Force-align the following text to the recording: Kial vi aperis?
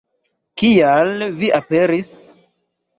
Kial 0.61 1.27
vi 1.43 1.55
aperis? 1.61 2.13